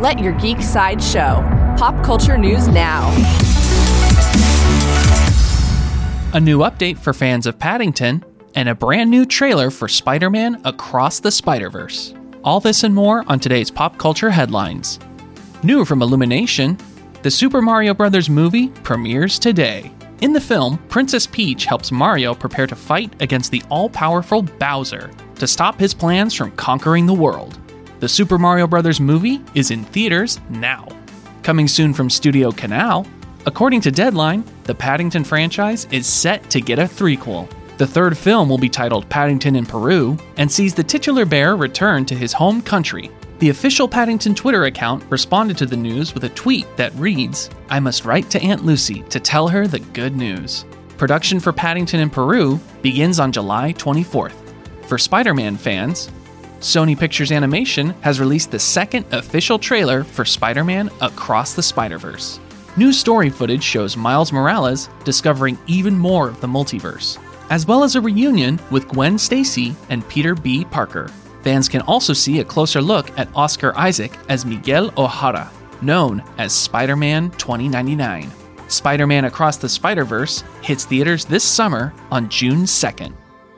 Let 0.00 0.18
your 0.18 0.32
geek 0.32 0.62
side 0.62 1.02
show. 1.02 1.44
Pop 1.76 2.02
culture 2.02 2.38
news 2.38 2.68
now. 2.68 3.10
A 6.32 6.40
new 6.40 6.60
update 6.60 6.96
for 6.96 7.12
fans 7.12 7.46
of 7.46 7.58
Paddington, 7.58 8.24
and 8.54 8.70
a 8.70 8.74
brand 8.74 9.10
new 9.10 9.26
trailer 9.26 9.70
for 9.70 9.88
Spider 9.88 10.30
Man 10.30 10.58
Across 10.64 11.20
the 11.20 11.30
Spider 11.30 11.68
Verse. 11.68 12.14
All 12.42 12.60
this 12.60 12.82
and 12.82 12.94
more 12.94 13.24
on 13.26 13.40
today's 13.40 13.70
pop 13.70 13.98
culture 13.98 14.30
headlines. 14.30 14.98
New 15.62 15.84
from 15.84 16.00
Illumination, 16.00 16.78
the 17.20 17.30
Super 17.30 17.60
Mario 17.60 17.92
Bros. 17.92 18.30
movie 18.30 18.68
premieres 18.68 19.38
today. 19.38 19.92
In 20.22 20.32
the 20.32 20.40
film, 20.40 20.78
Princess 20.88 21.26
Peach 21.26 21.66
helps 21.66 21.92
Mario 21.92 22.34
prepare 22.34 22.66
to 22.66 22.74
fight 22.74 23.12
against 23.20 23.50
the 23.50 23.62
all 23.68 23.90
powerful 23.90 24.40
Bowser 24.40 25.10
to 25.34 25.46
stop 25.46 25.78
his 25.78 25.92
plans 25.92 26.32
from 26.32 26.52
conquering 26.52 27.04
the 27.04 27.12
world. 27.12 27.58
The 28.00 28.08
Super 28.08 28.38
Mario 28.38 28.66
Bros. 28.66 28.98
movie 28.98 29.42
is 29.54 29.70
in 29.70 29.84
theaters 29.84 30.40
now. 30.48 30.88
Coming 31.42 31.68
soon 31.68 31.92
from 31.92 32.08
Studio 32.08 32.50
Canal, 32.50 33.06
according 33.44 33.82
to 33.82 33.90
Deadline, 33.90 34.42
the 34.64 34.74
Paddington 34.74 35.22
franchise 35.22 35.86
is 35.90 36.06
set 36.06 36.48
to 36.48 36.62
get 36.62 36.78
a 36.78 36.84
threequel. 36.84 37.46
The 37.76 37.86
third 37.86 38.16
film 38.16 38.48
will 38.48 38.56
be 38.56 38.70
titled 38.70 39.06
Paddington 39.10 39.54
in 39.54 39.66
Peru 39.66 40.16
and 40.38 40.50
sees 40.50 40.72
the 40.72 40.82
titular 40.82 41.26
bear 41.26 41.56
return 41.56 42.06
to 42.06 42.14
his 42.14 42.32
home 42.32 42.62
country. 42.62 43.10
The 43.38 43.50
official 43.50 43.86
Paddington 43.86 44.34
Twitter 44.34 44.64
account 44.64 45.04
responded 45.10 45.58
to 45.58 45.66
the 45.66 45.76
news 45.76 46.14
with 46.14 46.24
a 46.24 46.30
tweet 46.30 46.74
that 46.78 46.94
reads 46.94 47.50
I 47.68 47.80
must 47.80 48.06
write 48.06 48.30
to 48.30 48.42
Aunt 48.42 48.64
Lucy 48.64 49.02
to 49.10 49.20
tell 49.20 49.46
her 49.46 49.66
the 49.66 49.78
good 49.78 50.16
news. 50.16 50.64
Production 50.96 51.38
for 51.38 51.52
Paddington 51.52 52.00
in 52.00 52.08
Peru 52.08 52.58
begins 52.80 53.20
on 53.20 53.30
July 53.30 53.74
24th. 53.74 54.32
For 54.86 54.96
Spider 54.96 55.34
Man 55.34 55.58
fans, 55.58 56.10
Sony 56.60 56.98
Pictures 56.98 57.32
Animation 57.32 57.90
has 58.02 58.20
released 58.20 58.50
the 58.50 58.58
second 58.58 59.06
official 59.12 59.58
trailer 59.58 60.04
for 60.04 60.26
Spider 60.26 60.62
Man 60.62 60.90
Across 61.00 61.54
the 61.54 61.62
Spider 61.62 61.96
Verse. 61.96 62.38
New 62.76 62.92
story 62.92 63.30
footage 63.30 63.62
shows 63.62 63.96
Miles 63.96 64.30
Morales 64.30 64.90
discovering 65.02 65.58
even 65.66 65.98
more 65.98 66.28
of 66.28 66.38
the 66.42 66.46
multiverse, 66.46 67.18
as 67.48 67.66
well 67.66 67.82
as 67.82 67.96
a 67.96 68.00
reunion 68.00 68.60
with 68.70 68.88
Gwen 68.88 69.16
Stacy 69.16 69.74
and 69.88 70.06
Peter 70.10 70.34
B. 70.34 70.66
Parker. 70.66 71.10
Fans 71.42 71.66
can 71.66 71.80
also 71.82 72.12
see 72.12 72.40
a 72.40 72.44
closer 72.44 72.82
look 72.82 73.10
at 73.18 73.34
Oscar 73.34 73.74
Isaac 73.78 74.12
as 74.28 74.44
Miguel 74.44 74.92
O'Hara, 74.98 75.50
known 75.80 76.22
as 76.36 76.52
Spider 76.52 76.94
Man 76.94 77.30
2099. 77.32 78.30
Spider 78.68 79.06
Man 79.06 79.24
Across 79.24 79.56
the 79.56 79.68
Spider 79.68 80.04
Verse 80.04 80.44
hits 80.60 80.84
theaters 80.84 81.24
this 81.24 81.42
summer 81.42 81.94
on 82.10 82.28
June 82.28 82.64
2nd. 82.64 83.14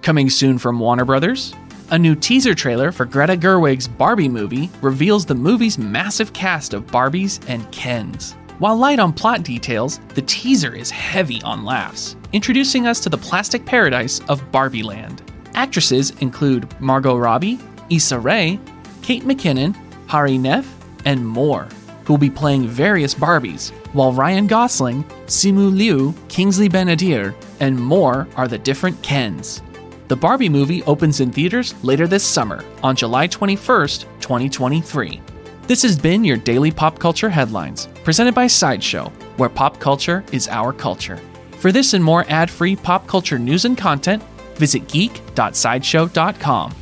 Coming 0.00 0.30
soon 0.30 0.58
from 0.58 0.78
Warner 0.78 1.04
Brothers, 1.04 1.54
a 1.90 1.98
new 1.98 2.14
teaser 2.14 2.54
trailer 2.54 2.90
for 2.90 3.04
Greta 3.04 3.36
Gerwig's 3.36 3.86
Barbie 3.86 4.28
movie 4.28 4.70
reveals 4.80 5.26
the 5.26 5.34
movie's 5.34 5.78
massive 5.78 6.32
cast 6.32 6.72
of 6.74 6.86
Barbies 6.86 7.40
and 7.48 7.70
Kens. 7.72 8.32
While 8.58 8.76
light 8.76 8.98
on 8.98 9.12
plot 9.12 9.42
details, 9.42 9.98
the 10.14 10.22
teaser 10.22 10.74
is 10.74 10.90
heavy 10.90 11.42
on 11.42 11.64
laughs, 11.64 12.16
introducing 12.32 12.86
us 12.86 13.00
to 13.00 13.08
the 13.08 13.18
plastic 13.18 13.66
paradise 13.66 14.20
of 14.28 14.50
Barbie 14.50 14.82
Land. 14.82 15.22
Actresses 15.54 16.10
include 16.20 16.68
Margot 16.80 17.16
Robbie, 17.16 17.58
Issa 17.90 18.18
Rae, 18.18 18.58
Kate 19.02 19.24
McKinnon, 19.24 19.76
Hari 20.06 20.38
Nef, 20.38 20.66
and 21.04 21.26
more, 21.26 21.68
who 22.04 22.14
will 22.14 22.18
be 22.18 22.30
playing 22.30 22.68
various 22.68 23.14
Barbies, 23.14 23.70
while 23.92 24.12
Ryan 24.12 24.46
Gosling, 24.46 25.04
Simu 25.26 25.76
Liu, 25.76 26.14
Kingsley 26.28 26.68
Ben-Adir, 26.68 27.34
and 27.60 27.78
more 27.78 28.26
are 28.36 28.48
the 28.48 28.58
different 28.58 29.00
Kens. 29.02 29.62
The 30.06 30.16
Barbie 30.16 30.50
movie 30.50 30.82
opens 30.82 31.20
in 31.20 31.32
theaters 31.32 31.74
later 31.82 32.06
this 32.06 32.24
summer, 32.24 32.62
on 32.82 32.94
July 32.94 33.26
21st, 33.26 34.02
2023. 34.20 35.20
This 35.66 35.82
has 35.82 35.98
been 35.98 36.22
your 36.22 36.36
daily 36.36 36.70
pop 36.70 36.98
culture 36.98 37.30
headlines, 37.30 37.88
presented 38.04 38.34
by 38.34 38.46
Sideshow, 38.46 39.10
where 39.38 39.48
pop 39.48 39.80
culture 39.80 40.22
is 40.30 40.46
our 40.48 40.74
culture. 40.74 41.18
For 41.58 41.72
this 41.72 41.94
and 41.94 42.04
more 42.04 42.26
ad 42.28 42.50
free 42.50 42.76
pop 42.76 43.06
culture 43.06 43.38
news 43.38 43.64
and 43.64 43.78
content, 43.78 44.22
visit 44.56 44.86
geek.sideshow.com. 44.88 46.74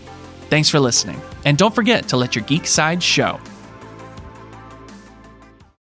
Thanks 0.50 0.69
for 0.69 0.80
listening, 0.80 1.20
and 1.44 1.56
don't 1.56 1.75
forget 1.75 2.08
to 2.08 2.16
let 2.16 2.34
your 2.34 2.44
geek 2.44 2.66
side 2.66 3.00
show. 3.00 3.38